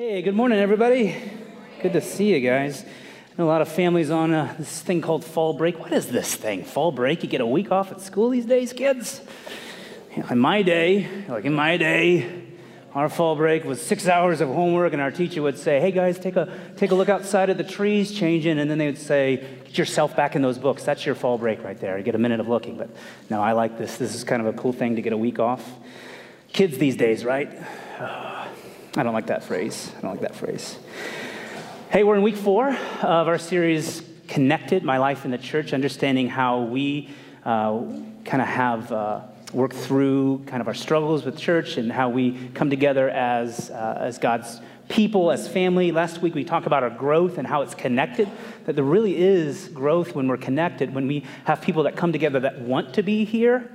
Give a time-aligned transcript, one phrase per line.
[0.00, 1.12] Hey, good morning, everybody.
[1.82, 2.84] Good to see you guys.
[3.36, 5.80] A lot of families on uh, this thing called fall break.
[5.80, 6.62] What is this thing?
[6.62, 7.24] Fall break?
[7.24, 9.20] You get a week off at school these days, kids?
[10.30, 12.44] In my day, like in my day,
[12.94, 16.16] our fall break was six hours of homework, and our teacher would say, Hey guys,
[16.16, 18.98] take a, take a look outside at the trees, change in, and then they would
[18.98, 20.84] say, Get yourself back in those books.
[20.84, 21.98] That's your fall break right there.
[21.98, 22.76] You get a minute of looking.
[22.76, 22.90] But
[23.30, 23.96] no, I like this.
[23.96, 25.68] This is kind of a cool thing to get a week off.
[26.52, 27.50] Kids these days, right?
[28.96, 29.92] I don't like that phrase.
[29.96, 30.78] I don't like that phrase.
[31.90, 32.70] Hey, we're in week four
[33.02, 37.10] of our series, Connected My Life in the Church, understanding how we
[37.44, 37.80] uh,
[38.24, 39.20] kind of have uh,
[39.52, 43.98] worked through kind of our struggles with church and how we come together as, uh,
[44.00, 45.92] as God's people, as family.
[45.92, 48.28] Last week we talked about our growth and how it's connected,
[48.64, 52.40] that there really is growth when we're connected, when we have people that come together
[52.40, 53.70] that want to be here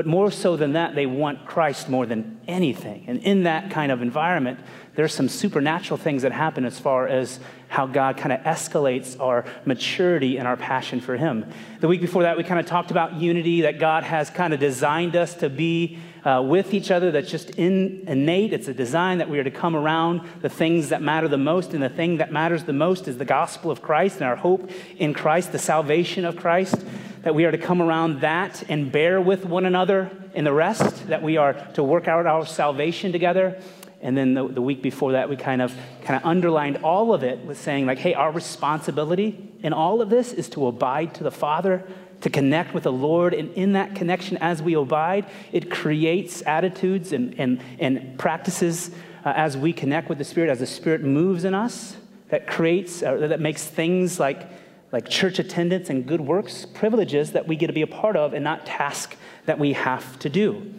[0.00, 3.04] but more so than that, they want Christ more than anything.
[3.06, 4.58] And in that kind of environment,
[4.94, 9.44] there's some supernatural things that happen as far as how God kind of escalates our
[9.66, 11.44] maturity and our passion for Him.
[11.80, 14.60] The week before that, we kind of talked about unity, that God has kind of
[14.60, 17.10] designed us to be uh, with each other.
[17.10, 18.54] That's just in, innate.
[18.54, 21.74] It's a design that we are to come around the things that matter the most.
[21.74, 24.70] And the thing that matters the most is the gospel of Christ and our hope
[24.96, 26.86] in Christ, the salvation of Christ
[27.22, 31.08] that we are to come around that and bear with one another in the rest,
[31.08, 33.60] that we are to work out our salvation together.
[34.00, 37.22] And then the, the, week before that, we kind of kind of underlined all of
[37.22, 41.24] it with saying, like, hey, our responsibility in all of this is to abide to
[41.24, 41.84] the Father,
[42.22, 43.34] to connect with the Lord.
[43.34, 48.90] And in that connection, as we abide, it creates attitudes and, and, and practices
[49.24, 51.96] uh, as we connect with the Spirit, as the Spirit moves in us,
[52.30, 54.48] that creates, uh, that makes things like
[54.92, 58.34] like church attendance and good works, privileges that we get to be a part of
[58.34, 59.16] and not tasks
[59.46, 60.72] that we have to do.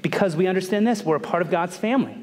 [0.00, 2.16] Because we understand this, we're a part of God's family.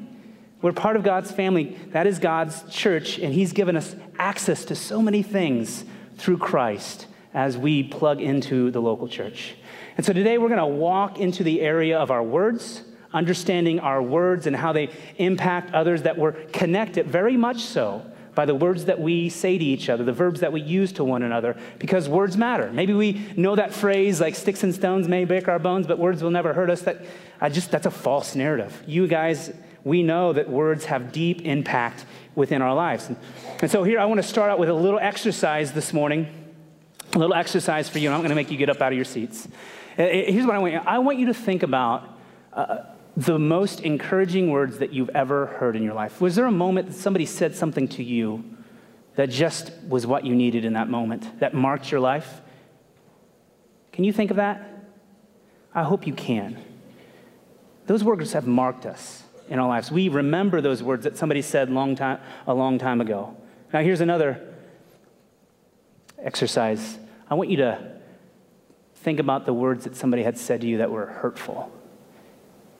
[0.62, 1.76] We're part of God's family.
[1.88, 5.84] That is God's church, and He's given us access to so many things
[6.16, 9.54] through Christ as we plug into the local church.
[9.96, 12.82] And so today we're going to walk into the area of our words,
[13.12, 18.04] understanding our words and how they impact others, that we're connected very much so
[18.36, 21.02] by the words that we say to each other, the verbs that we use to
[21.02, 22.70] one another, because words matter.
[22.70, 26.22] Maybe we know that phrase like sticks and stones may break our bones, but words
[26.22, 26.82] will never hurt us.
[26.82, 27.00] That
[27.40, 28.84] I just that's a false narrative.
[28.86, 29.52] You guys,
[29.84, 32.04] we know that words have deep impact
[32.34, 33.08] within our lives.
[33.08, 36.28] And, so here I want to start out with a little exercise this morning,
[37.14, 38.96] a little exercise for you, and I'm going to make you get up out of
[38.96, 39.48] your seats.
[39.98, 40.80] Uh, uh, here's what I want you.
[40.84, 42.04] I want you to think about.
[42.52, 42.78] Uh,
[43.16, 46.20] the most encouraging words that you've ever heard in your life?
[46.20, 48.44] Was there a moment that somebody said something to you
[49.14, 52.42] that just was what you needed in that moment, that marked your life?
[53.92, 54.84] Can you think of that?
[55.74, 56.62] I hope you can.
[57.86, 59.90] Those words have marked us in our lives.
[59.90, 63.34] We remember those words that somebody said long time, a long time ago.
[63.72, 64.54] Now, here's another
[66.18, 66.98] exercise.
[67.30, 67.92] I want you to
[68.96, 71.72] think about the words that somebody had said to you that were hurtful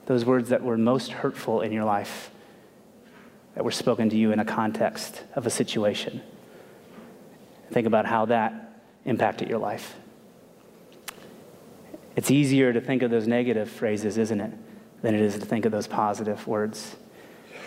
[0.07, 2.31] those words that were most hurtful in your life,
[3.55, 6.21] that were spoken to you in a context of a situation.
[7.71, 9.95] Think about how that impacted your life.
[12.15, 14.51] It's easier to think of those negative phrases, isn't it,
[15.01, 16.95] than it is to think of those positive words.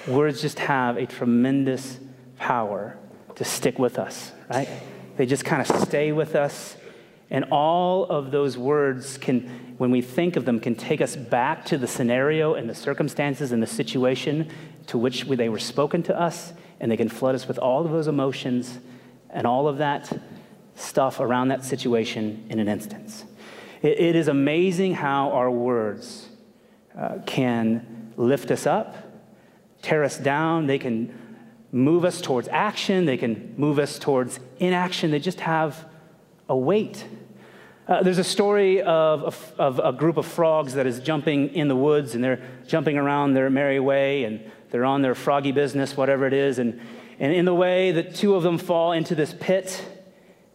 [0.09, 2.01] Words just have a tremendous
[2.39, 2.97] power
[3.35, 4.69] to stick with us, right?
[5.19, 6.77] They just kind of stay with us
[7.31, 11.65] and all of those words can, when we think of them, can take us back
[11.67, 14.51] to the scenario and the circumstances and the situation
[14.89, 17.93] to which they were spoken to us, and they can flood us with all of
[17.93, 18.79] those emotions
[19.31, 20.13] and all of that
[20.75, 23.25] stuff around that situation in an instance.
[23.83, 26.29] it, it is amazing how our words
[26.99, 28.97] uh, can lift us up,
[29.83, 31.17] tear us down, they can
[31.73, 35.11] move us towards action, they can move us towards inaction.
[35.11, 35.87] They just have
[36.49, 37.05] a weight
[37.91, 41.67] uh, there's a story of a, of a group of frogs that is jumping in
[41.67, 44.41] the woods and they're jumping around their merry way and
[44.71, 46.61] they're on their froggy business, whatever it is.
[46.61, 46.81] And,
[47.19, 49.85] and in the way, the two of them fall into this pit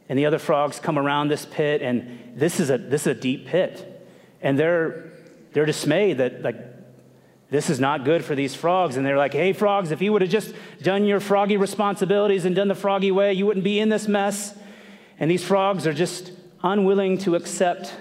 [0.07, 3.13] and the other frogs come around this pit and this is a, this is a
[3.13, 4.07] deep pit.
[4.41, 5.11] And they're,
[5.51, 6.55] they're dismayed that like,
[7.49, 8.95] this is not good for these frogs.
[8.95, 12.55] And they're like, hey, frogs, if you would have just done your froggy responsibilities and
[12.55, 14.57] done the froggy way, you wouldn't be in this mess.
[15.19, 16.31] And these frogs are just
[16.65, 17.95] unwilling to accept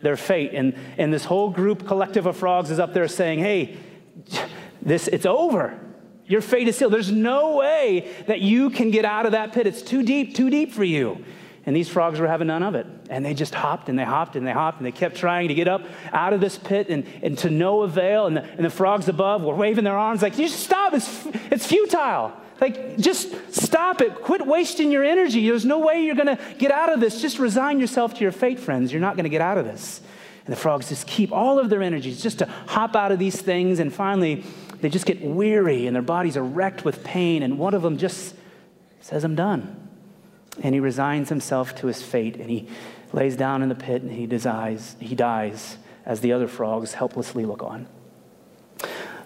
[0.00, 0.52] their fate.
[0.54, 3.76] And, and this whole group, collective of frogs, is up there saying, hey,
[4.82, 5.78] this, it's over.
[6.26, 6.92] Your fate is sealed.
[6.92, 9.66] There's no way that you can get out of that pit.
[9.66, 11.24] It's too deep, too deep for you.
[11.66, 12.86] And these frogs were having none of it.
[13.10, 15.54] And they just hopped and they hopped and they hopped and they kept trying to
[15.54, 15.82] get up
[16.12, 18.26] out of this pit and, and to no avail.
[18.26, 21.66] And the, and the frogs above were waving their arms like, you stop, it's, it's
[21.66, 22.32] futile.
[22.60, 24.14] Like, just stop it.
[24.14, 25.46] Quit wasting your energy.
[25.46, 27.20] There's no way you're going to get out of this.
[27.20, 28.92] Just resign yourself to your fate, friends.
[28.92, 30.00] You're not going to get out of this.
[30.46, 33.40] And the frogs just keep all of their energies just to hop out of these
[33.40, 33.78] things.
[33.78, 34.44] And finally,
[34.80, 37.42] they just get weary and their bodies are wrecked with pain.
[37.42, 38.34] And one of them just
[39.00, 39.88] says, I'm done.
[40.62, 42.68] And he resigns himself to his fate and he
[43.12, 45.76] lays down in the pit and he dies, he dies
[46.06, 47.86] as the other frogs helplessly look on.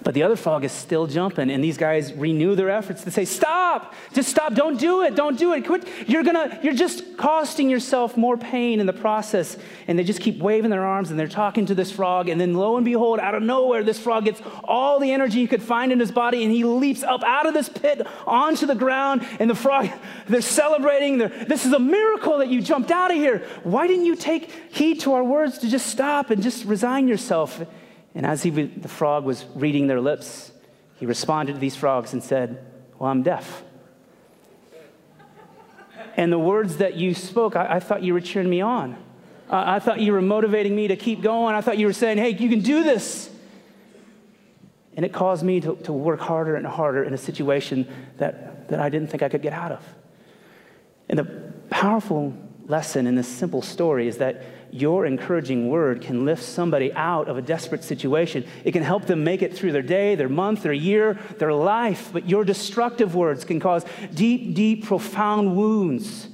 [0.03, 3.27] But the other frog is still jumping, and these guys renew their efforts to say,
[3.27, 3.95] Stop!
[4.15, 4.55] Just stop!
[4.55, 5.15] Don't do it!
[5.15, 5.67] Don't do it!
[5.67, 5.87] Quit!
[6.09, 9.59] You're gonna, you're just costing yourself more pain in the process.
[9.87, 12.55] And they just keep waving their arms and they're talking to this frog, and then
[12.55, 15.93] lo and behold, out of nowhere, this frog gets all the energy he could find
[15.93, 19.51] in his body, and he leaps up out of this pit onto the ground, and
[19.51, 19.91] the frog,
[20.29, 21.19] they're celebrating.
[21.19, 23.47] They're, this is a miracle that you jumped out of here.
[23.65, 27.61] Why didn't you take heed to our words to just stop and just resign yourself?
[28.15, 30.53] And as he, the frog was reading their lips,
[30.97, 32.65] he responded to these frogs and said,
[32.99, 33.63] Well, I'm deaf.
[36.17, 38.97] And the words that you spoke, I, I thought you were cheering me on.
[39.49, 41.57] I thought you were motivating me to keep going.
[41.57, 43.31] I thought you were saying, Hey, you can do this.
[44.97, 48.81] And it caused me to, to work harder and harder in a situation that, that
[48.81, 49.85] I didn't think I could get out of.
[51.09, 52.37] And the powerful
[52.67, 54.43] lesson in this simple story is that
[54.73, 58.45] your encouraging word can lift somebody out of a desperate situation.
[58.65, 62.11] It can help them make it through their day, their month, their year, their life.
[62.13, 63.85] But your destructive words can cause
[64.15, 66.29] deep, deep, profound wounds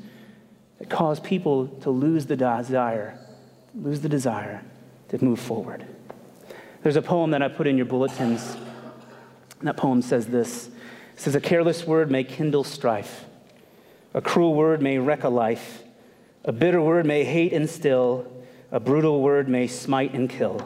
[0.78, 3.18] that cause people to lose the desire,
[3.74, 4.62] lose the desire
[5.08, 5.86] to move forward.
[6.82, 8.56] There's a poem that I put in your bulletins.
[9.62, 10.68] That poem says this.
[11.14, 13.24] It says, A careless word may kindle strife.
[14.14, 15.82] A cruel word may wreck a life.
[16.46, 18.24] A bitter word may hate and still,
[18.70, 20.60] a brutal word may smite and kill.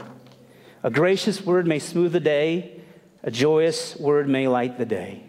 [0.83, 2.83] A gracious word may smooth the day,
[3.23, 5.25] a joyous word may light the day.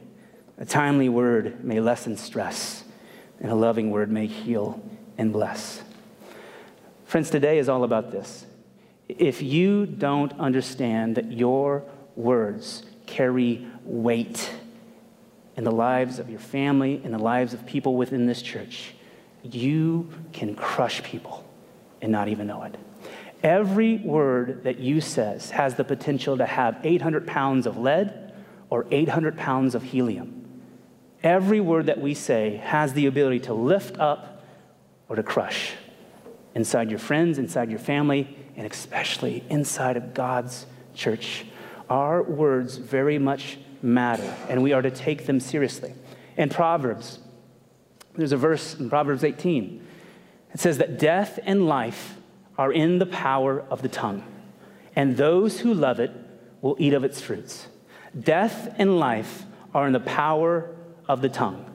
[0.57, 2.83] A timely word may lessen stress,
[3.39, 4.83] and a loving word may heal
[5.17, 5.83] and bless.
[7.05, 8.45] Friends, today is all about this.
[9.07, 11.83] If you don't understand that your
[12.17, 14.51] words carry weight
[15.55, 18.95] in the lives of your family, in the lives of people within this church,
[19.43, 21.43] you can crush people
[22.01, 22.75] and not even know it.
[23.43, 28.33] Every word that you says has the potential to have 800 pounds of lead
[28.69, 30.45] or 800 pounds of helium.
[31.23, 34.43] Every word that we say has the ability to lift up
[35.09, 35.73] or to crush
[36.53, 41.45] inside your friends, inside your family, and especially inside of God's church.
[41.89, 45.93] Our words very much matter, and we are to take them seriously.
[46.37, 47.19] In Proverbs,
[48.15, 49.87] there's a verse in Proverbs 18.
[50.53, 52.17] It says that death and life
[52.57, 54.23] are in the power of the tongue,
[54.95, 56.11] and those who love it
[56.61, 57.67] will eat of its fruits.
[58.19, 60.75] Death and life are in the power
[61.07, 61.65] of the tongue.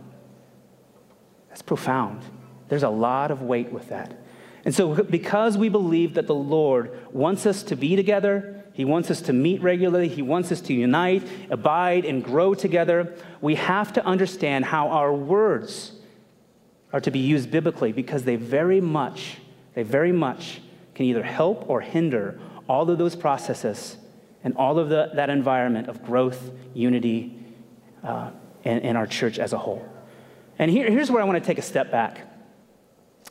[1.48, 2.22] That's profound.
[2.68, 4.22] There's a lot of weight with that.
[4.64, 9.10] And so, because we believe that the Lord wants us to be together, He wants
[9.10, 13.92] us to meet regularly, He wants us to unite, abide, and grow together, we have
[13.94, 15.92] to understand how our words
[16.96, 19.36] are to be used biblically because they very much,
[19.74, 20.62] they very much
[20.94, 22.40] can either help or hinder
[22.70, 23.98] all of those processes
[24.42, 27.38] and all of the, that environment of growth, unity,
[28.02, 28.30] uh,
[28.64, 29.86] in, our church as a whole.
[30.58, 32.22] And here, here's where I want to take a step back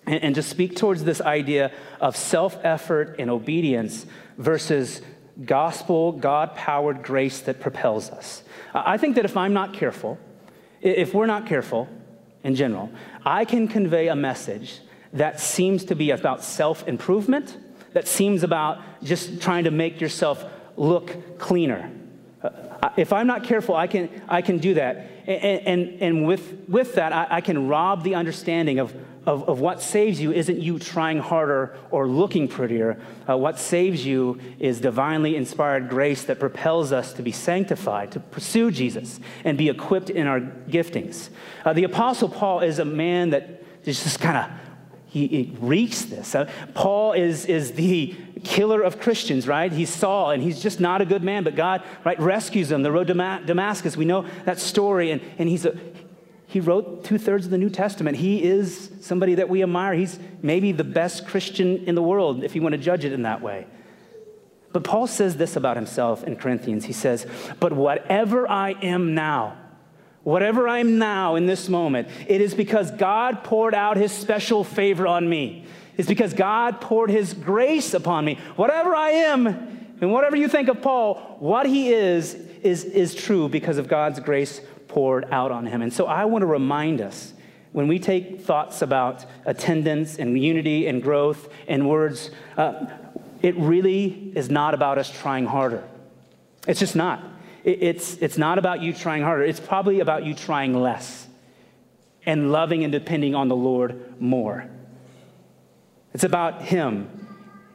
[0.05, 4.05] and, and just speak towards this idea of self effort and obedience
[4.37, 5.01] versus
[5.43, 8.43] gospel, God powered grace that propels us.
[8.75, 10.19] I think that if I'm not careful,
[10.81, 11.89] if we're not careful
[12.43, 12.91] in general,
[13.25, 14.79] I can convey a message
[15.13, 17.57] that seems to be about self improvement,
[17.93, 20.43] that seems about just trying to make yourself
[20.77, 21.89] look cleaner.
[22.43, 25.09] Uh, if I'm not careful, I can, I can do that.
[25.27, 29.59] And, and, and with, with that, I, I can rob the understanding of, of, of,
[29.59, 32.99] what saves you isn't you trying harder or looking prettier.
[33.27, 38.19] Uh, what saves you is divinely inspired grace that propels us to be sanctified, to
[38.19, 41.29] pursue Jesus, and be equipped in our giftings.
[41.63, 44.51] Uh, the Apostle Paul is a man that is just kind of
[45.15, 46.35] he, he, reeks this.
[46.35, 49.71] Uh, Paul is, is the killer of Christians, right?
[49.71, 52.83] He's Saul, and he's just not a good man, but God, right, rescues him.
[52.83, 55.79] The road to Damascus, we know that story, and, and he's a,
[56.47, 58.17] he wrote two thirds of the New Testament.
[58.17, 59.93] He is somebody that we admire.
[59.93, 63.21] He's maybe the best Christian in the world, if you want to judge it in
[63.21, 63.67] that way.
[64.73, 66.83] But Paul says this about himself in Corinthians.
[66.83, 67.25] He says,
[67.61, 69.55] But whatever I am now,
[70.25, 74.63] whatever I am now in this moment, it is because God poured out his special
[74.63, 75.65] favor on me.
[75.97, 78.39] It's because God poured his grace upon me.
[78.55, 79.47] Whatever I am,
[80.01, 84.19] and whatever you think of Paul, what he is, is, is true because of God's
[84.19, 85.83] grace poured out on him.
[85.83, 87.33] And so I want to remind us
[87.71, 92.87] when we take thoughts about attendance and unity and growth and words, uh,
[93.43, 95.83] it really is not about us trying harder.
[96.67, 97.23] It's just not.
[97.65, 99.43] It's, it's not about you trying harder.
[99.43, 101.27] It's probably about you trying less
[102.23, 104.69] and loving and depending on the Lord more.
[106.13, 107.09] It's about Him.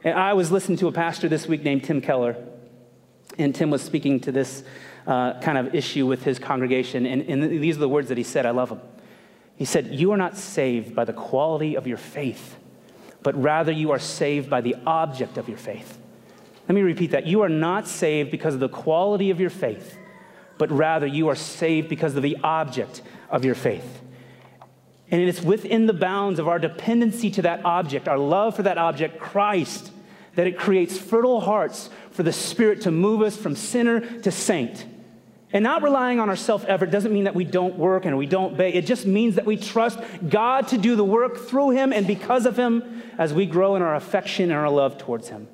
[0.05, 2.37] And I was listening to a pastor this week named Tim Keller,
[3.37, 4.63] and Tim was speaking to this
[5.05, 7.05] uh, kind of issue with his congregation.
[7.05, 8.45] And, and these are the words that he said.
[8.45, 8.81] I love them.
[9.57, 12.55] He said, You are not saved by the quality of your faith,
[13.21, 15.97] but rather you are saved by the object of your faith.
[16.71, 17.27] Let me repeat that.
[17.27, 19.97] You are not saved because of the quality of your faith,
[20.57, 24.01] but rather you are saved because of the object of your faith.
[25.09, 28.77] And it's within the bounds of our dependency to that object, our love for that
[28.77, 29.91] object, Christ,
[30.35, 34.85] that it creates fertile hearts for the Spirit to move us from sinner to saint.
[35.51, 38.27] And not relying on our self effort doesn't mean that we don't work and we
[38.27, 38.77] don't beg.
[38.77, 39.99] It just means that we trust
[40.29, 43.81] God to do the work through Him and because of Him as we grow in
[43.81, 45.49] our affection and our love towards Him.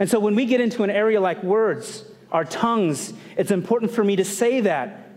[0.00, 4.02] And so when we get into an area like words, our tongues, it's important for
[4.02, 5.10] me to say that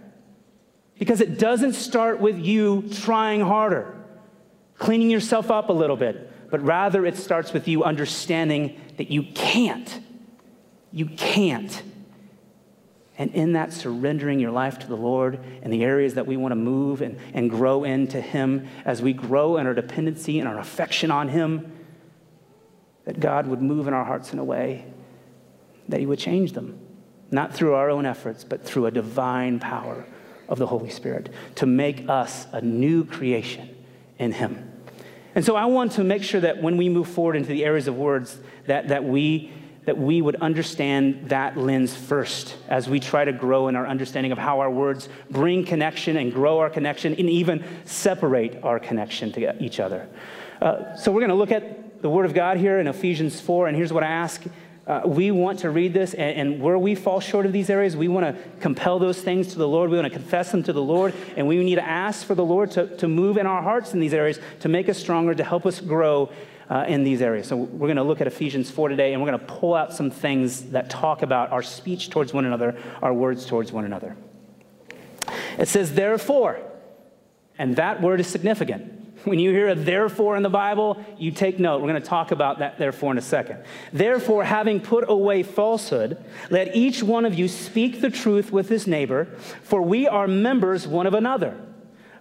[1.00, 3.96] because it doesn't start with you trying harder,
[4.78, 9.24] cleaning yourself up a little bit, but rather it starts with you understanding that you
[9.34, 10.02] can't.
[10.92, 11.82] You can't.
[13.18, 16.52] And in that, surrendering your life to the Lord in the areas that we want
[16.52, 20.60] to move and, and grow into Him, as we grow in our dependency and our
[20.60, 21.72] affection on Him,
[23.06, 24.86] that God would move in our hearts in a way
[25.90, 26.80] that He would change them,
[27.32, 30.06] not through our own efforts, but through a divine power
[30.48, 33.76] of the Holy Spirit to make us a new creation
[34.20, 34.72] in Him.
[35.36, 37.88] And so I want to make sure that when we move forward into the areas
[37.88, 39.52] of words, that, that, we,
[39.86, 44.32] that we would understand that lens first as we try to grow in our understanding
[44.32, 49.32] of how our words bring connection and grow our connection and even separate our connection
[49.32, 50.08] to each other.
[50.62, 53.68] Uh, so we're going to look at the Word of God here in Ephesians 4,
[53.68, 54.44] and here's what I ask
[54.86, 57.96] uh, we want to read this, and, and, where we fall short of these areas,
[57.96, 59.90] we want to compel those things to the Lord.
[59.90, 62.44] We want to confess them to the Lord, and we need to ask for the
[62.44, 65.44] Lord to, to move in our hearts in these areas to make us stronger, to
[65.46, 66.30] help us grow
[66.70, 67.48] uh, in these areas.
[67.48, 69.94] So we're going to look at Ephesians 4 today, and we're going to pull out
[69.94, 74.18] some things that talk about our speech towards one another, our words towards one another.
[75.58, 76.60] It says, therefore,
[77.58, 79.03] and that word is significant.
[79.24, 81.82] When you hear a therefore in the Bible, you take note.
[81.82, 83.64] We're going to talk about that therefore in a second.
[83.92, 86.18] Therefore, having put away falsehood,
[86.50, 89.26] let each one of you speak the truth with his neighbor,
[89.64, 91.58] for we are members one of another.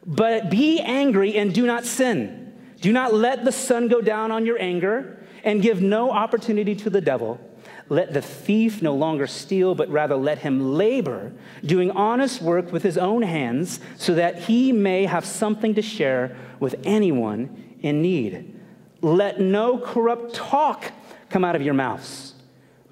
[0.07, 2.55] But be angry and do not sin.
[2.81, 6.91] Do not let the sun go down on your anger, and give no opportunity to
[6.91, 7.41] the devil.
[7.89, 11.33] Let the thief no longer steal, but rather let him labor,
[11.65, 16.37] doing honest work with his own hands, so that he may have something to share
[16.63, 18.55] with anyone in need.
[19.01, 20.93] Let no corrupt talk
[21.29, 22.35] come out of your mouths,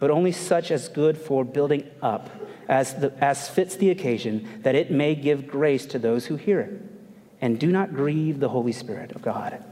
[0.00, 2.30] but only such as good for building up,
[2.68, 6.58] as, the, as fits the occasion, that it may give grace to those who hear
[6.60, 6.82] it.
[7.40, 9.62] And do not grieve the Holy Spirit of God,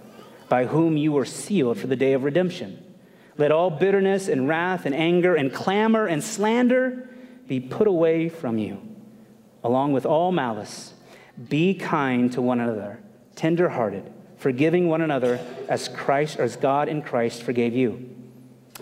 [0.48, 2.80] by whom you were sealed for the day of redemption.
[3.36, 7.08] Let all bitterness and wrath and anger and clamor and slander
[7.48, 8.80] be put away from you,
[9.64, 10.94] along with all malice.
[11.48, 13.00] Be kind to one another
[13.38, 18.14] tenderhearted, forgiving one another as Christ, or as God in Christ forgave you.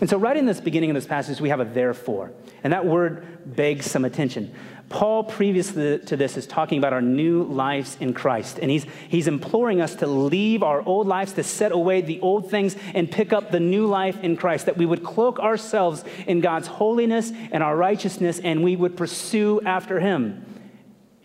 [0.01, 2.33] And so, right in this beginning of this passage, we have a therefore.
[2.65, 4.55] And that word begs some attention.
[4.89, 8.59] Paul, previous to this, is talking about our new lives in Christ.
[8.61, 12.51] And he's, he's imploring us to leave our old lives, to set away the old
[12.51, 14.67] things, and pick up the new life in Christ.
[14.67, 19.61] That we would cloak ourselves in God's holiness and our righteousness, and we would pursue
[19.63, 20.45] after him.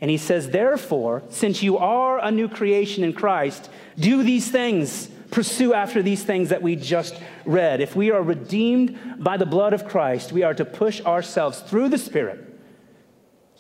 [0.02, 5.08] And he says, Therefore, since you are a new creation in Christ, do these things.
[5.30, 7.16] Pursue after these things that we just
[7.46, 7.80] read.
[7.80, 11.88] If we are redeemed by the blood of Christ, we are to push ourselves through
[11.90, 12.52] the Spirit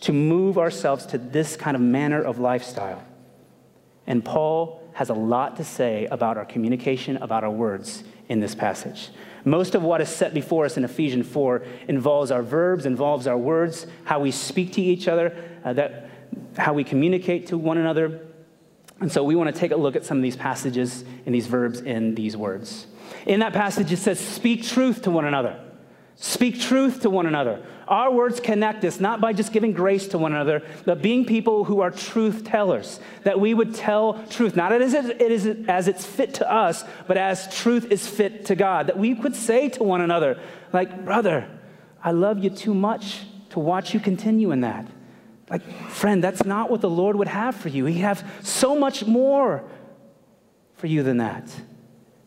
[0.02, 3.04] to move ourselves to this kind of manner of lifestyle.
[4.06, 8.56] And Paul has a lot to say about our communication, about our words in this
[8.56, 9.10] passage.
[9.46, 13.38] Most of what is set before us in Ephesians 4 involves our verbs, involves our
[13.38, 16.10] words, how we speak to each other, uh, that
[16.58, 18.22] how we communicate to one another.
[19.00, 21.48] And so we want to take a look at some of these passages and these
[21.48, 22.88] verbs in these words.
[23.26, 25.60] In that passage, it says, Speak truth to one another.
[26.16, 27.66] Speak truth to one another.
[27.88, 31.64] Our words connect us not by just giving grace to one another, but being people
[31.64, 33.00] who are truth tellers.
[33.24, 37.18] That we would tell truth, not as it is as it's fit to us, but
[37.18, 38.86] as truth is fit to God.
[38.88, 40.40] That we could say to one another,
[40.72, 41.50] like, brother,
[42.04, 44.86] I love you too much to watch you continue in that.
[45.52, 47.84] Like, friend, that's not what the Lord would have for you.
[47.84, 49.66] He has so much more
[50.76, 51.44] for you than that.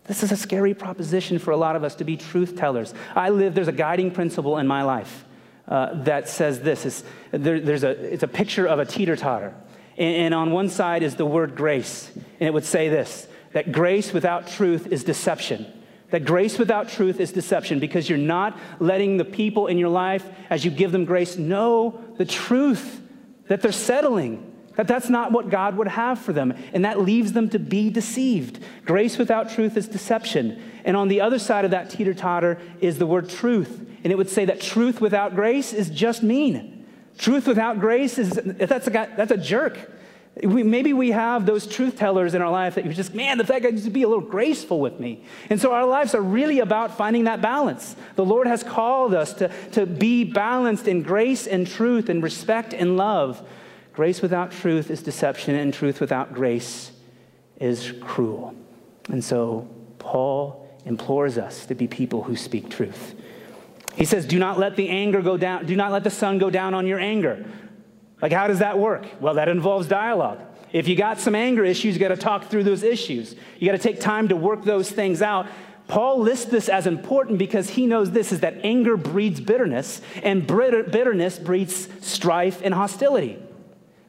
[0.04, 2.92] This is a scary proposition for a lot of us to be truth tellers.
[3.16, 5.24] I live, there's a guiding principle in my life
[5.66, 9.54] uh, that says this it's, there, there's a, it's a picture of a teeter totter.
[9.96, 12.10] And, and on one side is the word grace.
[12.14, 15.66] And it would say this that grace without truth is deception.
[16.10, 20.28] That grace without truth is deception because you're not letting the people in your life,
[20.50, 23.00] as you give them grace, know the truth
[23.48, 26.52] that they're settling, that that's not what God would have for them.
[26.72, 28.62] And that leaves them to be deceived.
[28.84, 30.60] Grace without truth is deception.
[30.84, 33.80] And on the other side of that teeter totter is the word truth.
[34.02, 36.86] And it would say that truth without grace is just mean.
[37.16, 39.78] Truth without grace is, that's a, that's a jerk.
[40.42, 43.44] We, maybe we have those truth tellers in our life that you just, man, the
[43.44, 45.22] fact guy needs to be a little graceful with me.
[45.48, 47.94] And so our lives are really about finding that balance.
[48.16, 52.74] The Lord has called us to, to be balanced in grace and truth and respect
[52.74, 53.46] and love.
[53.92, 56.90] Grace without truth is deception, and truth without grace
[57.60, 58.56] is cruel.
[59.08, 59.68] And so
[60.00, 63.14] Paul implores us to be people who speak truth.
[63.94, 66.50] He says, Do not let the anger go down, do not let the sun go
[66.50, 67.44] down on your anger.
[68.24, 69.04] Like, how does that work?
[69.20, 70.40] Well, that involves dialogue.
[70.72, 73.36] If you got some anger issues, you got to talk through those issues.
[73.58, 75.46] You got to take time to work those things out.
[75.88, 80.46] Paul lists this as important because he knows this is that anger breeds bitterness, and
[80.46, 83.38] bitterness breeds strife and hostility.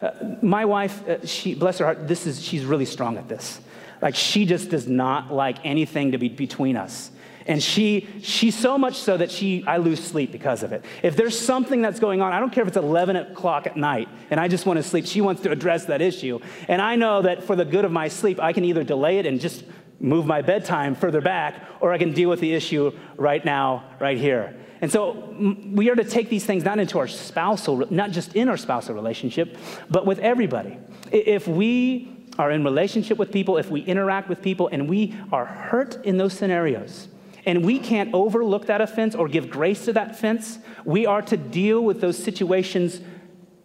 [0.02, 3.60] Uh, my wife, uh, she, bless her heart, this is, she's really strong at this.
[4.02, 7.12] Like, she just does not like anything to be between us.
[7.48, 10.84] And she, she's so much so that she, I lose sleep because of it.
[11.04, 14.10] If there's something that's going on, I don't care if it's 11 o'clock at night
[14.32, 16.40] and I just want to sleep, she wants to address that issue.
[16.68, 19.28] And I know that for the good of my sleep, I can either delay it
[19.28, 19.64] and just
[20.00, 24.18] move my bedtime further back, or I can deal with the issue right now, right
[24.18, 24.56] here.
[24.82, 25.34] And so
[25.72, 28.94] we are to take these things not into our spousal, not just in our spousal
[28.94, 29.58] relationship,
[29.90, 30.78] but with everybody.
[31.12, 35.46] If we are in relationship with people, if we interact with people, and we are
[35.46, 37.08] hurt in those scenarios,
[37.46, 40.58] and we can't overlook that offense or give grace to that offense.
[40.84, 43.02] We are to deal with those situations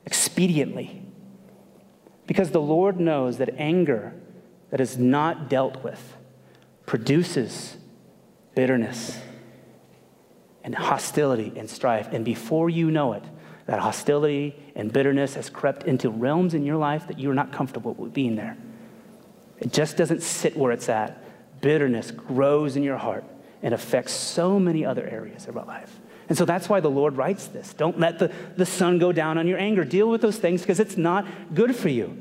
[0.06, 1.02] expediently.
[2.26, 4.12] Because the Lord knows that anger
[4.70, 6.16] that is not dealt with
[6.86, 7.76] produces
[8.54, 9.18] bitterness
[10.62, 12.08] and hostility and strife.
[12.12, 13.24] And before you know it,
[13.66, 17.94] that hostility and bitterness has crept into realms in your life that you're not comfortable
[17.94, 18.56] with being there.
[19.58, 21.60] It just doesn't sit where it's at.
[21.60, 23.24] Bitterness grows in your heart
[23.62, 26.00] and affects so many other areas of our life.
[26.28, 27.74] And so that's why the Lord writes this.
[27.74, 29.84] Don't let the, the sun go down on your anger.
[29.84, 32.16] Deal with those things because it's not good for you.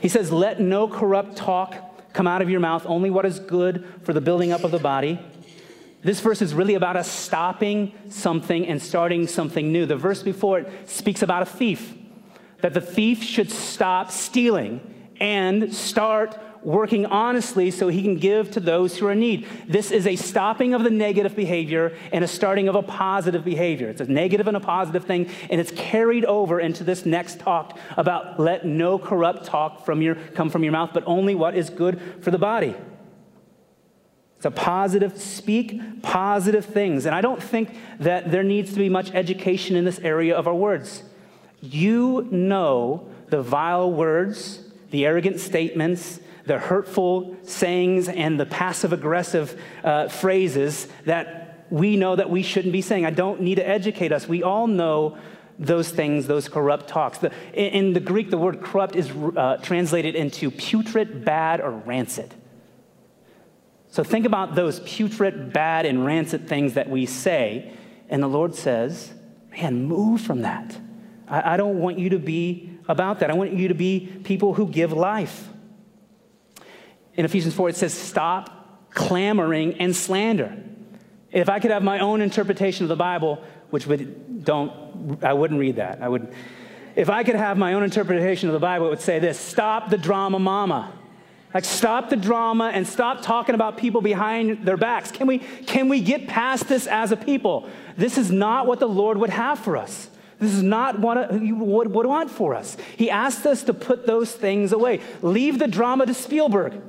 [0.00, 3.84] He says, Let no corrupt talk come out of your mouth, only what is good
[4.02, 5.20] for the building up of the body.
[6.02, 9.84] This verse is really about us stopping something and starting something new.
[9.84, 11.94] The verse before it speaks about a thief,
[12.62, 14.80] that the thief should stop stealing
[15.20, 19.46] and start working honestly so he can give to those who are in need.
[19.66, 23.88] This is a stopping of the negative behavior and a starting of a positive behavior.
[23.88, 27.78] It's a negative and a positive thing, and it's carried over into this next talk
[27.96, 31.70] about let no corrupt talk from your, come from your mouth, but only what is
[31.70, 32.74] good for the body.
[34.36, 37.04] It's a positive, speak positive things.
[37.04, 40.46] And I don't think that there needs to be much education in this area of
[40.46, 41.02] our words.
[41.60, 49.60] You know the vile words, the arrogant statements, the hurtful sayings and the passive aggressive
[49.84, 53.06] uh, phrases that we know that we shouldn't be saying.
[53.06, 54.28] I don't need to educate us.
[54.28, 55.18] We all know
[55.58, 57.18] those things, those corrupt talks.
[57.18, 61.70] The, in, in, the Greek, the word corrupt is uh, translated into putrid, bad, or
[61.70, 62.34] rancid.
[63.88, 67.72] So think about those putrid, bad, and rancid things that we say.
[68.08, 69.12] And the Lord says,
[69.50, 70.78] man, move from that.
[71.28, 73.30] I, I don't want you to be about that.
[73.30, 75.48] I want you to be people who give life
[77.20, 80.56] in Ephesians 4, it says, Stop clamoring and slander.
[81.30, 85.60] If I could have my own interpretation of the Bible, which would don't, I wouldn't
[85.60, 86.00] read that.
[86.00, 86.32] I would,
[86.96, 89.90] if I could have my own interpretation of the Bible, it would say this stop
[89.90, 90.94] the drama mama.
[91.52, 95.10] Like, stop the drama and stop talking about people behind their backs.
[95.10, 97.68] Can we, can we get past this as a people?
[97.98, 100.08] This is not what the Lord would have for us.
[100.38, 102.78] This is not what He would, want for us.
[102.96, 105.00] He asked us to put those things away.
[105.20, 106.80] Leave the drama to Spielberg.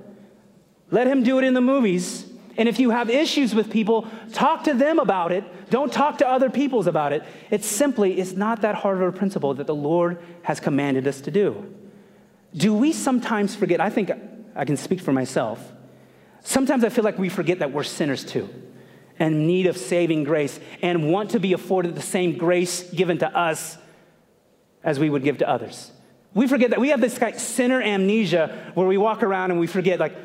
[0.91, 2.27] Let him do it in the movies.
[2.57, 5.69] And if you have issues with people, talk to them about it.
[5.69, 7.23] Don't talk to other peoples about it.
[7.49, 11.21] It's simply, it's not that hard of a principle that the Lord has commanded us
[11.21, 11.73] to do.
[12.53, 13.79] Do we sometimes forget?
[13.79, 14.11] I think
[14.53, 15.71] I can speak for myself.
[16.41, 18.49] Sometimes I feel like we forget that we're sinners too
[19.17, 23.37] and need of saving grace and want to be afforded the same grace given to
[23.37, 23.77] us
[24.83, 25.91] as we would give to others.
[26.33, 29.59] We forget that we have this kind of sinner amnesia where we walk around and
[29.59, 30.15] we forget, like,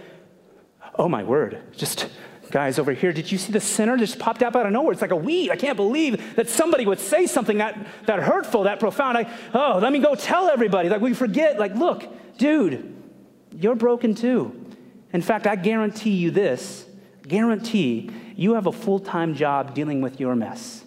[0.98, 2.08] oh my word, just
[2.50, 4.92] guys over here, did you see the sinner just popped up out of nowhere?
[4.92, 5.50] It's like a weed.
[5.50, 9.18] I can't believe that somebody would say something that, that hurtful, that profound.
[9.18, 10.88] I, oh, let me go tell everybody.
[10.88, 12.06] Like we forget, like, look,
[12.38, 12.94] dude,
[13.58, 14.64] you're broken too.
[15.12, 16.86] In fact, I guarantee you this
[17.26, 20.84] guarantee you have a full time job dealing with your mess.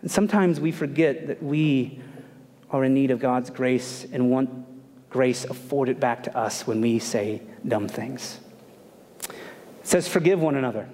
[0.00, 2.00] And sometimes we forget that we
[2.70, 4.50] are in need of God's grace and want
[5.10, 8.40] grace afforded back to us when we say dumb things.
[9.82, 10.88] It says, forgive one another.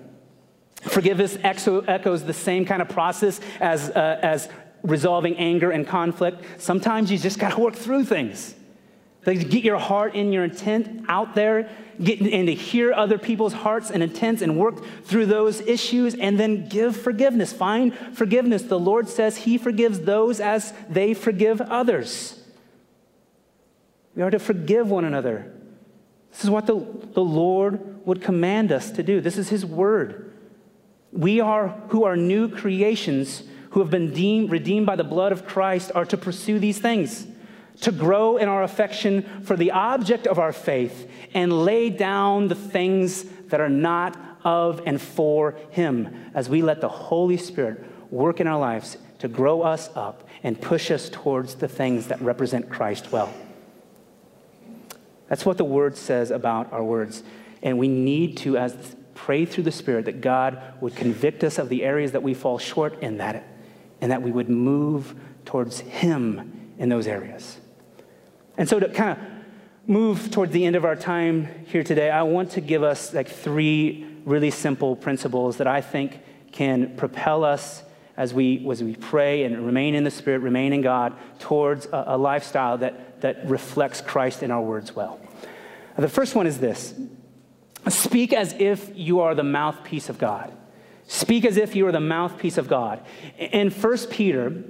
[0.83, 4.49] Forgiveness echoes the same kind of process as, uh, as
[4.83, 6.45] resolving anger and conflict.
[6.59, 8.55] Sometimes you just got to work through things.
[9.27, 11.69] Like get your heart and your intent out there,
[12.03, 16.39] get and to hear other people's hearts and intents and work through those issues and
[16.39, 17.53] then give forgiveness.
[17.53, 18.63] Find forgiveness.
[18.63, 22.43] The Lord says he forgives those as they forgive others.
[24.15, 25.53] We are to forgive one another.
[26.31, 29.21] This is what the, the Lord would command us to do.
[29.21, 30.33] This is his word.
[31.13, 35.47] We are who are new creations who have been deemed, redeemed by the blood of
[35.47, 37.27] Christ are to pursue these things
[37.81, 42.55] to grow in our affection for the object of our faith and lay down the
[42.55, 48.41] things that are not of and for Him as we let the Holy Spirit work
[48.41, 52.69] in our lives to grow us up and push us towards the things that represent
[52.69, 53.33] Christ well.
[55.29, 57.23] That's what the Word says about our words.
[57.63, 61.69] And we need to, as pray through the Spirit, that God would convict us of
[61.69, 63.47] the areas that we fall short in that,
[64.01, 65.15] and that we would move
[65.45, 67.59] towards Him in those areas.
[68.57, 69.19] And so to kind of
[69.87, 73.29] move towards the end of our time here today, I want to give us like
[73.29, 76.21] three really simple principles that I think
[76.53, 77.83] can propel us
[78.17, 82.05] as we, as we pray and remain in the Spirit, remain in God, towards a,
[82.09, 85.21] a lifestyle that, that reflects Christ in our words well.
[85.97, 86.95] The first one is this
[87.89, 90.53] speak as if you are the mouthpiece of God.
[91.07, 93.01] Speak as if you are the mouthpiece of God.
[93.39, 94.63] In 1 Peter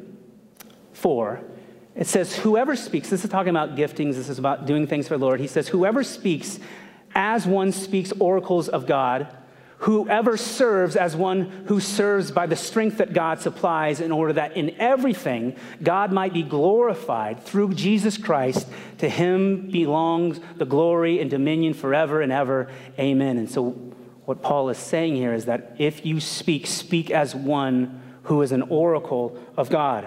[0.92, 1.40] 4,
[1.96, 5.18] it says, whoever speaks, this is talking about giftings, this is about doing things for
[5.18, 5.40] the Lord.
[5.40, 6.60] He says, whoever speaks
[7.14, 9.26] as one speaks oracles of God,
[9.78, 14.56] whoever serves as one who serves by the strength that God supplies, in order that
[14.56, 18.66] in everything God might be glorified through Jesus Christ.
[18.98, 22.70] To him belongs the glory and dominion forever and ever.
[22.98, 23.38] Amen.
[23.38, 23.70] And so,
[24.24, 28.52] what Paul is saying here is that if you speak, speak as one who is
[28.52, 30.06] an oracle of God.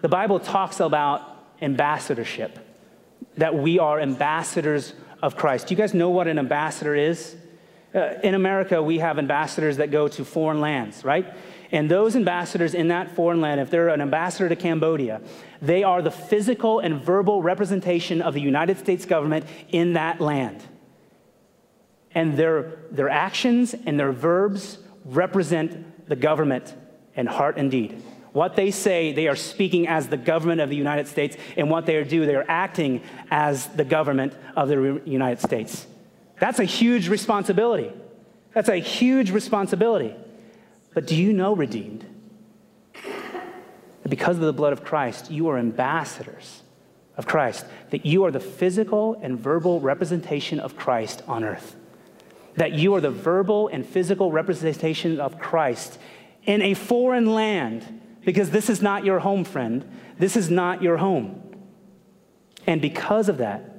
[0.00, 1.22] The Bible talks about
[1.60, 2.58] ambassadorship,
[3.36, 5.66] that we are ambassadors of Christ.
[5.66, 7.36] Do you guys know what an ambassador is?
[7.94, 11.26] Uh, in America, we have ambassadors that go to foreign lands, right?
[11.70, 15.20] And those ambassadors in that foreign land, if they're an ambassador to Cambodia,
[15.60, 20.62] they are the physical and verbal representation of the United States government in that land.
[22.14, 26.74] And their, their actions and their verbs represent the government
[27.14, 28.02] in heart and deed.
[28.32, 31.84] What they say, they are speaking as the government of the United States, and what
[31.84, 35.86] they do, they are acting as the government of the United States.
[36.42, 37.92] That's a huge responsibility.
[38.52, 40.16] That's a huge responsibility.
[40.92, 42.04] But do you know, redeemed,
[42.94, 46.64] that because of the blood of Christ, you are ambassadors
[47.16, 51.76] of Christ, that you are the physical and verbal representation of Christ on earth,
[52.56, 55.96] that you are the verbal and physical representation of Christ
[56.42, 59.88] in a foreign land because this is not your home, friend.
[60.18, 61.40] This is not your home.
[62.66, 63.76] And because of that,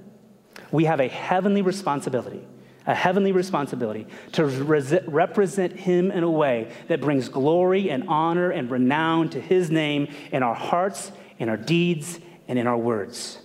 [0.72, 2.48] we have a heavenly responsibility,
[2.86, 8.70] a heavenly responsibility to represent Him in a way that brings glory and honor and
[8.70, 13.40] renown to His name in our hearts, in our deeds, and in our words.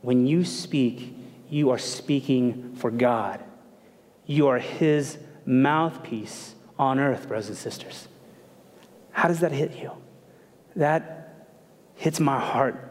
[0.00, 1.14] When you speak,
[1.50, 3.42] you are speaking for God.
[4.26, 8.08] You are His mouthpiece on earth, brothers and sisters.
[9.10, 9.92] How does that hit you?
[10.76, 11.46] That
[11.96, 12.84] hits my heart.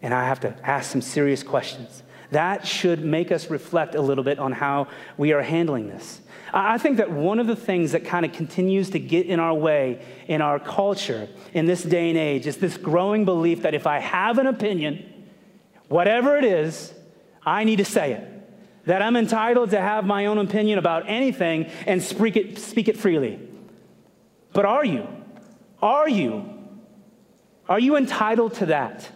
[0.00, 2.02] And I have to ask some serious questions.
[2.30, 6.20] That should make us reflect a little bit on how we are handling this.
[6.52, 9.54] I think that one of the things that kind of continues to get in our
[9.54, 13.86] way in our culture in this day and age is this growing belief that if
[13.86, 15.04] I have an opinion,
[15.88, 16.92] whatever it is,
[17.44, 18.26] I need to say it.
[18.86, 22.96] That I'm entitled to have my own opinion about anything and speak it, speak it
[22.96, 23.38] freely.
[24.52, 25.06] But are you?
[25.82, 26.44] Are you?
[27.68, 29.08] Are you entitled to that?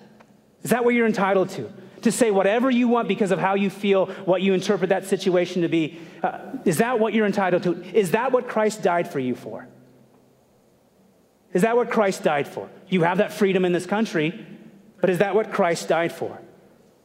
[0.63, 1.73] Is that what you're entitled to?
[2.05, 5.63] To say whatever you want because of how you feel, what you interpret that situation
[5.63, 5.99] to be.
[6.23, 7.83] Uh, is that what you're entitled to?
[7.97, 9.67] Is that what Christ died for you for?
[11.55, 12.69] Is that what Christ died for?
[12.89, 14.47] You have that freedom in this country,
[15.01, 16.39] But is that what Christ died for?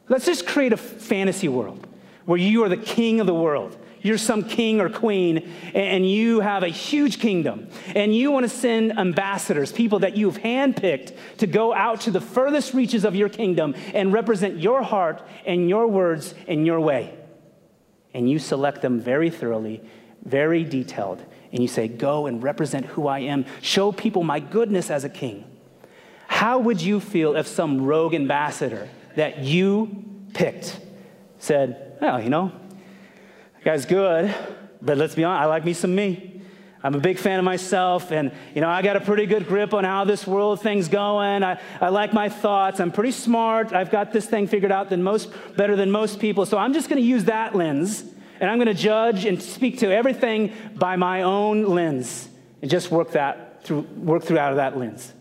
[0.08, 1.86] Let's just create a fantasy world
[2.26, 3.76] where you are the king of the world.
[4.02, 8.48] You're some king or queen, and you have a huge kingdom, and you want to
[8.48, 13.28] send ambassadors, people that you've handpicked to go out to the furthest reaches of your
[13.28, 17.14] kingdom and represent your heart and your words in your way.
[18.14, 19.82] And you select them very thoroughly,
[20.24, 23.44] very detailed, and you say, Go and represent who I am.
[23.60, 25.44] Show people my goodness as a king.
[26.26, 30.80] How would you feel if some rogue ambassador that you picked
[31.38, 32.52] said, Well, you know,
[33.64, 34.34] guy's good,
[34.80, 36.42] but let's be honest, I like me some me.
[36.82, 39.74] I'm a big fan of myself, and you know, I got a pretty good grip
[39.74, 41.44] on how this world thing's going.
[41.44, 42.80] I, I like my thoughts.
[42.80, 43.74] I'm pretty smart.
[43.74, 46.46] I've got this thing figured out than most, better than most people.
[46.46, 48.02] So I'm just going to use that lens,
[48.40, 52.30] and I'm going to judge and speak to everything by my own lens,
[52.62, 55.12] and just work that through, work through out of that lens.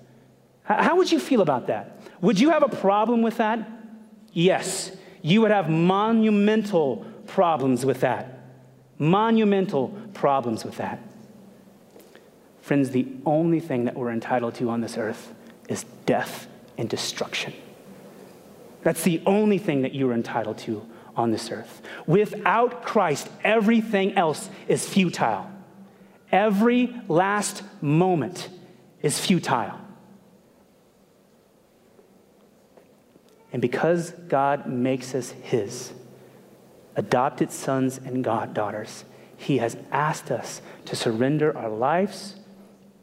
[0.63, 1.99] How, how would you feel about that?
[2.21, 3.69] Would you have a problem with that?
[4.31, 8.39] Yes, you would have monumental problems with that.
[8.97, 10.99] Monumental problems with that.
[12.61, 15.33] Friends, the only thing that we're entitled to on this earth
[15.67, 17.53] is death and destruction.
[18.83, 21.81] That's the only thing that you're entitled to on this earth.
[22.07, 25.49] Without Christ, everything else is futile.
[26.31, 28.49] Every last moment
[29.01, 29.79] is futile.
[33.51, 35.91] And because God makes us His,
[36.99, 39.05] adopted sons and God daughters,
[39.37, 42.35] He has asked us to surrender our lives,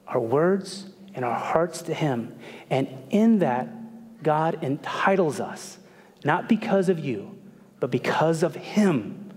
[0.06, 2.38] our words, and our hearts to Him.
[2.68, 5.78] And in that, God entitles us,
[6.24, 7.38] not because of you,
[7.80, 9.30] but because of Him,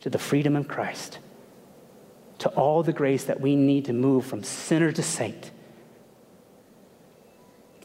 [0.00, 1.18] to the freedom of Christ,
[2.38, 5.50] to all the grace that we need to move from sinner to saint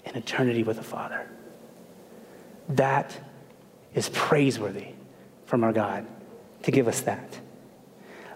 [0.06, 1.30] in eternity with the Father.
[2.70, 3.18] That
[3.94, 4.94] is praiseworthy
[5.50, 6.06] from our God
[6.62, 7.40] to give us that.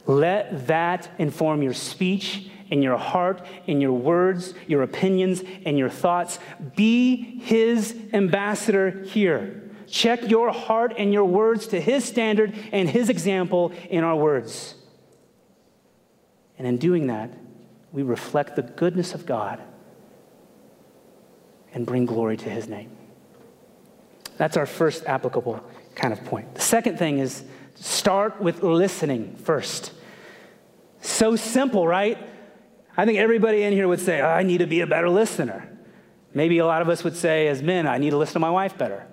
[0.08, 5.90] Let that inform your speech and your heart and your words, your opinions and your
[5.90, 6.40] thoughts.
[6.76, 9.62] Be his ambassador here.
[9.88, 14.74] Check your heart and your words to his standard and his example in our words.
[16.58, 17.30] And in doing that,
[17.92, 19.62] we reflect the goodness of God
[21.76, 22.90] and bring glory to his name.
[24.38, 25.64] That's our first applicable
[25.96, 26.56] kind of point.
[26.56, 27.44] The second thing is
[27.76, 29.92] start with listening first.
[31.02, 32.18] So simple, right?
[32.96, 35.70] I think everybody in here would say, oh, I need to be a better listener.
[36.34, 38.50] Maybe a lot of us would say, as men, I need to listen to my
[38.50, 39.06] wife better.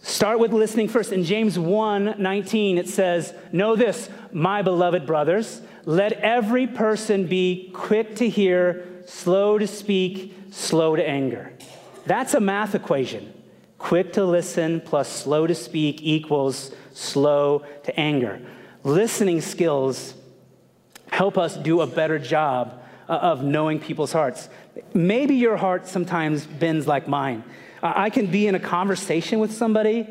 [0.00, 1.10] Start with listening first.
[1.10, 7.70] In James 1 19, it says, Know this, my beloved brothers, let every person be
[7.72, 11.52] quick to hear, slow to speak, slow to anger.
[12.06, 13.32] That's a math equation.
[13.78, 18.40] Quick to listen plus slow to speak equals slow to anger.
[18.84, 20.14] Listening skills
[21.08, 24.48] help us do a better job of knowing people's hearts.
[24.94, 27.44] Maybe your heart sometimes bends like mine.
[27.82, 30.08] I can be in a conversation with somebody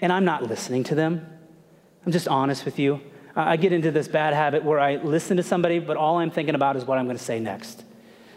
[0.00, 1.26] and I'm not listening to them.
[2.04, 3.00] I'm just honest with you.
[3.34, 6.54] I get into this bad habit where I listen to somebody, but all I'm thinking
[6.54, 7.84] about is what I'm going to say next.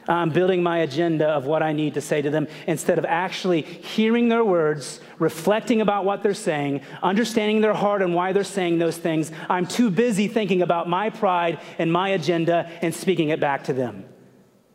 [0.08, 3.62] I'm building my agenda of what I need to say to them instead of actually
[3.62, 8.78] hearing their words, reflecting about what they're saying, understanding their heart and why they're saying
[8.78, 9.32] those things.
[9.50, 13.74] I'm too busy thinking about my pride and my agenda and speaking it back to
[13.74, 14.06] them.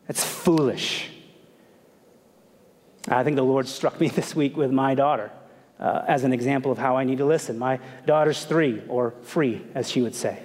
[0.07, 1.09] That's foolish.
[3.07, 5.31] I think the Lord struck me this week with my daughter
[5.79, 7.57] uh, as an example of how I need to listen.
[7.57, 10.43] My daughter's three, or free, as she would say.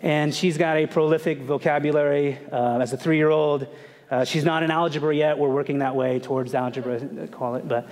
[0.00, 3.66] And she's got a prolific vocabulary uh, as a three year old.
[4.10, 5.38] Uh, she's not in algebra yet.
[5.38, 7.66] We're working that way towards algebra, call it.
[7.66, 7.88] But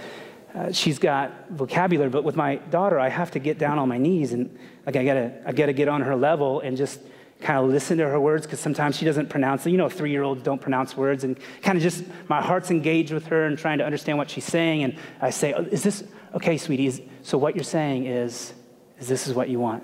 [0.55, 2.09] uh, she's got vocabulary.
[2.09, 5.05] But with my daughter, I have to get down on my knees and like I
[5.05, 7.01] gotta, I gotta get on her level and just
[7.41, 9.71] kind of listen to her words because sometimes she doesn't pronounce it.
[9.71, 11.25] You know, three year olds don't pronounce words.
[11.25, 14.45] And kind of just my heart's engaged with her and trying to understand what she's
[14.45, 14.85] saying.
[14.85, 16.87] And I say, oh, Is this okay, sweetie?
[16.87, 18.55] Is, so what you're saying is,
[19.01, 19.83] is this is what you want?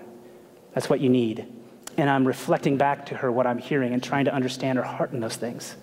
[0.72, 1.61] That's what you need
[1.96, 5.12] and I'm reflecting back to her what I'm hearing and trying to understand her heart
[5.12, 5.76] in those things.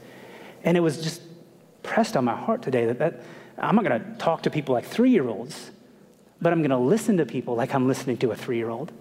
[0.63, 1.22] And it was just
[1.84, 3.22] pressed on my heart today that, that
[3.58, 5.72] I'm not going to talk to people like three year olds,
[6.41, 8.91] but I'm going to listen to people like I'm listening to a three year old.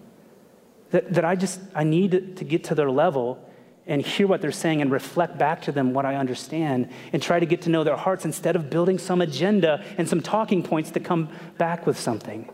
[0.91, 3.45] That, that I just, I need to get to their level
[3.85, 7.39] and hear what they're saying and reflect back to them what I understand and try
[7.39, 10.91] to get to know their hearts instead of building some agenda and some talking points
[10.91, 12.49] to come back with something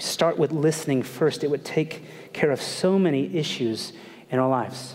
[0.00, 3.92] we start with listening first, it would take care of so many issues
[4.30, 4.94] in our lives.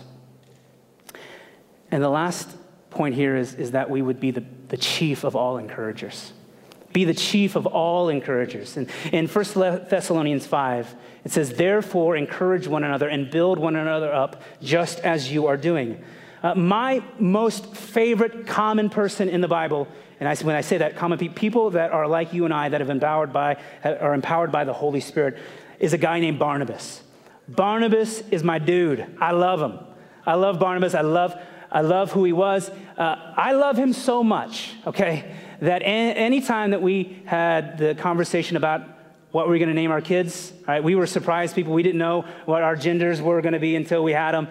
[1.92, 2.50] And the last
[2.90, 6.32] point here is, is that we would be the, the chief of all encouragers.
[6.92, 8.76] Be the chief of all encouragers.
[8.76, 9.44] And in 1
[9.88, 15.30] Thessalonians 5, it says, Therefore, encourage one another and build one another up, just as
[15.30, 16.02] you are doing.
[16.42, 19.86] Uh, my most favorite common person in the Bible,
[20.18, 22.68] and I, when I say that, common pe- people that are like you and I,
[22.68, 25.38] that have empowered by, are empowered by the Holy Spirit,
[25.78, 27.02] is a guy named Barnabas.
[27.48, 29.06] Barnabas is my dude.
[29.20, 29.78] I love him.
[30.24, 30.94] I love Barnabas.
[30.94, 31.38] I love,
[31.70, 32.70] I love who he was.
[32.96, 38.56] Uh, I love him so much, okay, that any time that we had the conversation
[38.56, 38.82] about
[39.32, 41.74] what we were going to name our kids, right, we were surprised people.
[41.74, 44.48] We didn't know what our genders were going to be until we had them.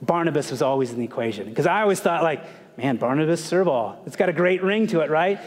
[0.00, 2.44] Barnabas was always in the equation because I always thought, like,
[2.76, 4.00] man, Barnabas Serval.
[4.06, 5.40] It's got a great ring to it, right?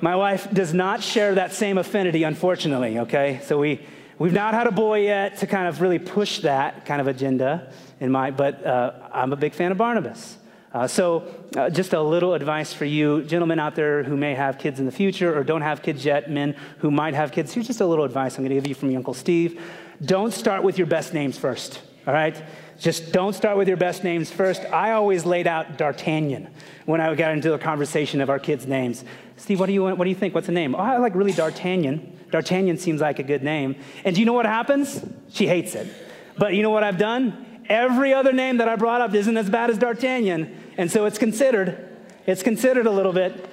[0.00, 3.40] My wife does not share that same affinity, unfortunately, okay?
[3.44, 3.80] So we,
[4.18, 7.72] we've not had a boy yet to kind of really push that kind of agenda
[8.00, 10.36] in my, but uh, I'm a big fan of Barnabas.
[10.72, 11.24] Uh, so,
[11.56, 14.86] uh, just a little advice for you, gentlemen out there who may have kids in
[14.86, 17.52] the future or don't have kids yet, men who might have kids.
[17.52, 19.62] Here's just a little advice I'm going to give you from your Uncle Steve.
[20.04, 22.36] Don't start with your best names first, all right?
[22.78, 24.64] Just don't start with your best names first.
[24.66, 26.48] I always laid out D'Artagnan
[26.86, 29.04] when I got into a conversation of our kids' names.
[29.36, 30.34] Steve, what do you, what do you think?
[30.34, 30.74] What's the name?
[30.74, 32.18] Oh, I like really D'Artagnan.
[32.30, 33.74] D'Artagnan seems like a good name.
[34.04, 35.04] And do you know what happens?
[35.30, 35.92] She hates it.
[36.36, 37.62] But you know what I've done?
[37.68, 41.18] Every other name that I brought up isn't as bad as D'Artagnan, and so it's
[41.18, 41.96] considered.
[42.26, 43.48] It's considered a little bit.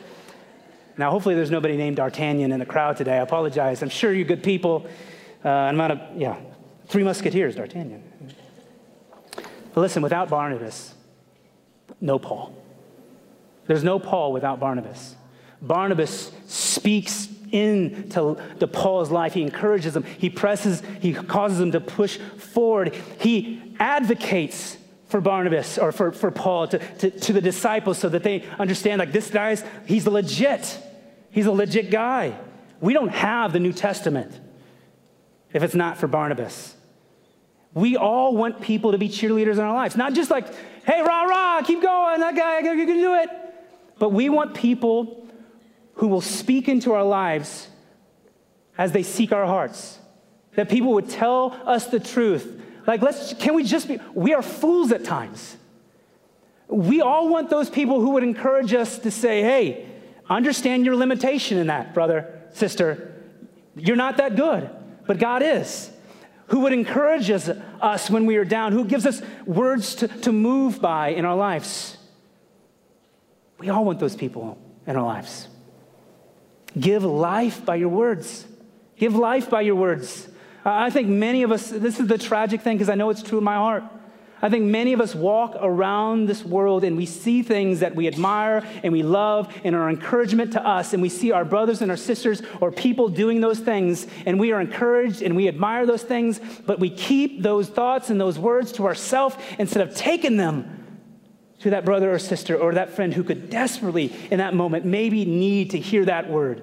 [0.98, 3.18] Now, hopefully, there's nobody named D'Artagnan in the crowd today.
[3.18, 3.82] I apologize.
[3.82, 4.88] I'm sure you're good people.
[5.44, 6.38] Uh, I'm not a, yeah,
[6.88, 8.04] Three Musketeers, D'Artagnan.
[9.76, 10.94] But listen, without Barnabas,
[12.00, 12.56] no Paul.
[13.68, 15.16] There's no Paul without Barnabas.
[15.62, 19.34] Barnabas speaks into the Paul's life.
[19.34, 20.04] He encourages him.
[20.04, 22.96] He presses, he causes him to push forward.
[23.20, 28.24] He advocates for Barnabas or for, for Paul to, to, to the disciples so that
[28.24, 30.80] they understand like this guy's, he's legit.
[31.32, 32.38] He's a legit guy.
[32.80, 34.40] We don't have the New Testament
[35.52, 36.75] if it's not for Barnabas.
[37.76, 39.98] We all want people to be cheerleaders in our lives.
[39.98, 40.48] Not just like,
[40.86, 43.30] hey, rah, rah, keep going, that guy, you can do it.
[44.00, 45.28] But we want people
[45.96, 47.68] who will speak into our lives
[48.78, 50.00] as they seek our hearts.
[50.56, 52.62] That people would tell us the truth.
[52.88, 55.58] Like, let's, can we just be, we are fools at times.
[56.70, 59.86] We all want those people who would encourage us to say, hey,
[60.30, 63.22] understand your limitation in that, brother, sister.
[63.76, 64.70] You're not that good,
[65.06, 65.92] but God is.
[66.48, 70.82] Who would encourage us, when we are down, who gives us words to, to move
[70.82, 71.98] by in our lives.
[73.58, 75.48] We all want those people in our lives.
[76.80, 78.46] Give life by your words.
[78.98, 80.28] Give life by your words.
[80.64, 83.38] I think many of us, this is the tragic thing because I know it's true
[83.38, 83.84] in my heart.
[84.46, 88.08] I think many of us walk around this world and we see things that we
[88.08, 91.90] admire and we love and are encouragement to us, and we see our brothers and
[91.90, 96.04] our sisters or people doing those things, and we are encouraged and we admire those
[96.04, 100.86] things, but we keep those thoughts and those words to ourselves instead of taking them
[101.62, 105.26] to that brother or sister or that friend who could desperately, in that moment, maybe
[105.26, 106.62] need to hear that word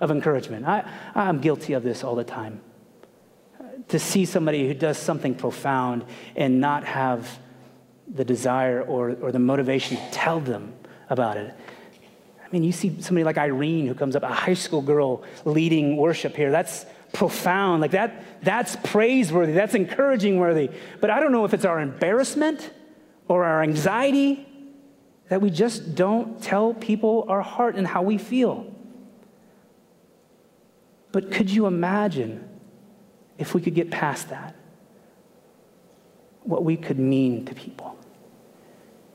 [0.00, 0.64] of encouragement.
[0.68, 2.60] I, I'm guilty of this all the time.
[3.88, 6.04] To see somebody who does something profound
[6.36, 7.38] and not have
[8.12, 10.72] the desire or, or the motivation to tell them
[11.08, 11.54] about it.
[12.44, 15.96] I mean, you see somebody like Irene who comes up, a high school girl leading
[15.96, 16.50] worship here.
[16.50, 17.80] That's profound.
[17.80, 19.52] Like that, that's praiseworthy.
[19.52, 20.70] That's encouraging worthy.
[21.00, 22.70] But I don't know if it's our embarrassment
[23.28, 24.46] or our anxiety
[25.28, 28.70] that we just don't tell people our heart and how we feel.
[31.12, 32.48] But could you imagine
[33.38, 34.54] if we could get past that?
[36.42, 37.96] What we could mean to people.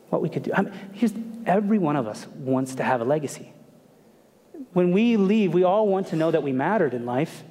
[0.09, 0.51] What we could do.
[0.53, 3.53] I mean, every one of us wants to have a legacy.
[4.73, 7.43] When we leave, we all want to know that we mattered in life.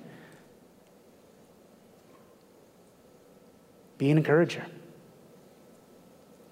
[3.97, 4.65] Be an encourager.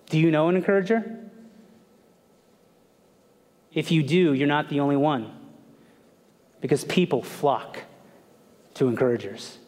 [0.06, 1.26] Do you know an encourager?
[3.72, 5.32] If you do, you're not the only one.
[6.60, 7.78] Because people flock
[8.74, 9.58] to encouragers,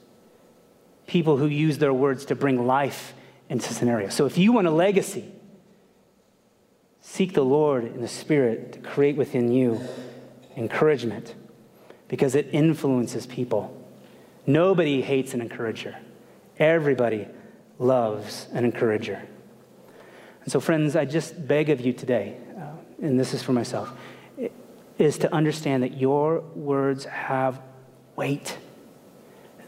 [1.09, 3.15] people who use their words to bring life
[3.49, 4.15] into scenarios.
[4.15, 5.25] So if you want a legacy,
[7.01, 9.81] seek the Lord in the Spirit to create within you
[10.57, 11.35] encouragement
[12.09, 13.75] because it influences people.
[14.47, 15.97] Nobody hates an encourager,
[16.59, 17.27] everybody
[17.79, 19.21] loves an encourager.
[20.43, 22.63] And so, friends, I just beg of you today, uh,
[23.03, 23.93] and this is for myself,
[24.99, 27.61] is to understand that your words have
[28.17, 28.59] weight.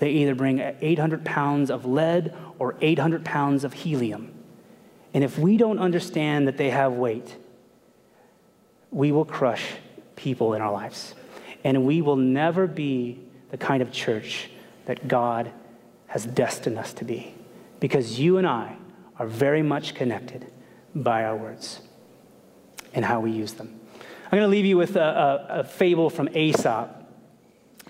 [0.01, 4.33] They either bring 800 pounds of lead or 800 pounds of helium.
[5.15, 7.37] And if we don't understand that they have weight,
[8.91, 9.65] we will crush
[10.17, 11.15] people in our lives.
[11.65, 13.21] And we will never be
[13.51, 14.51] the kind of church
[14.87, 15.53] that God
[16.07, 17.35] has destined us to be.
[17.79, 18.77] Because you and I
[19.19, 20.51] are very much connected
[20.95, 21.81] by our words
[22.95, 23.79] and how we use them.
[24.25, 25.01] I'm going to leave you with a,
[25.51, 27.00] a, a fable from Aesop.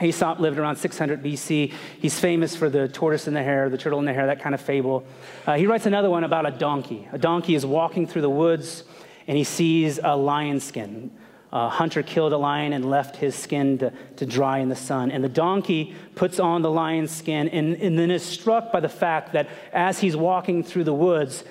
[0.02, 1.72] Aesop lived around 600 BC.
[2.00, 4.54] He's famous for the tortoise and the hare, the turtle and the hare, that kind
[4.54, 5.04] of fable.
[5.46, 7.08] Uh, he writes another one about a donkey.
[7.12, 8.84] A donkey is walking through the woods
[9.26, 11.10] and he sees a lion skin.
[11.52, 15.10] A hunter killed a lion and left his skin to, to dry in the sun.
[15.10, 18.88] And the donkey puts on the lion's skin and, and then is struck by the
[18.88, 21.44] fact that as he's walking through the woods,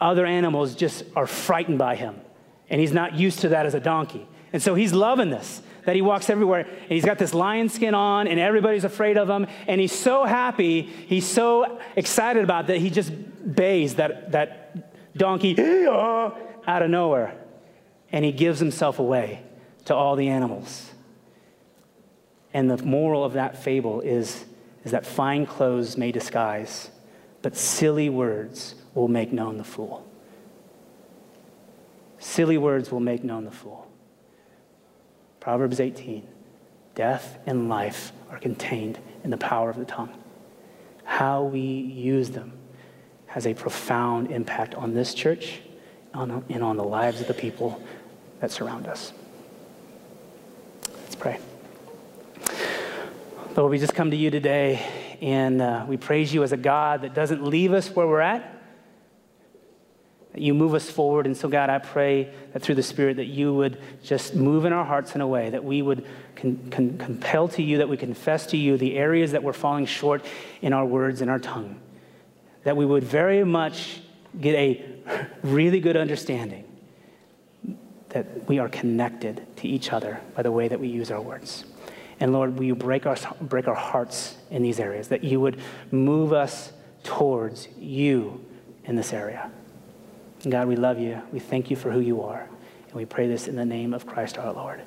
[0.00, 2.16] other animals just are frightened by him.
[2.68, 4.26] And he's not used to that as a donkey.
[4.52, 7.94] And so he's loving this that he walks everywhere and he's got this lion skin
[7.94, 9.46] on and everybody's afraid of him.
[9.68, 13.12] And he's so happy, he's so excited about that, he just
[13.54, 15.56] bays that, that donkey
[15.86, 17.36] out of nowhere.
[18.12, 19.42] And he gives himself away
[19.86, 20.90] to all the animals.
[22.52, 24.44] And the moral of that fable is,
[24.84, 26.90] is that fine clothes may disguise,
[27.42, 30.04] but silly words will make known the fool.
[32.18, 33.86] Silly words will make known the fool.
[35.46, 36.26] Proverbs 18
[36.96, 40.12] Death and life are contained in the power of the tongue.
[41.04, 42.52] How we use them
[43.26, 45.60] has a profound impact on this church
[46.12, 47.80] and on the lives of the people
[48.40, 49.12] that surround us.
[51.04, 51.38] Let's pray.
[53.56, 54.84] Lord, we just come to you today
[55.22, 58.55] and uh, we praise you as a God that doesn't leave us where we're at
[60.40, 61.26] you move us forward.
[61.26, 64.72] And so, God, I pray that through the Spirit that you would just move in
[64.72, 67.96] our hearts in a way that we would con- con- compel to you, that we
[67.96, 70.24] confess to you the areas that we're falling short
[70.62, 71.80] in our words and our tongue.
[72.64, 74.00] That we would very much
[74.40, 74.84] get a
[75.42, 76.64] really good understanding
[78.10, 81.64] that we are connected to each other by the way that we use our words.
[82.18, 85.60] And Lord, will you break our, break our hearts in these areas, that you would
[85.90, 86.72] move us
[87.02, 88.44] towards you
[88.84, 89.50] in this area.
[90.46, 91.20] And God, we love you.
[91.32, 92.48] We thank you for who you are.
[92.86, 94.80] And we pray this in the name of Christ our Lord.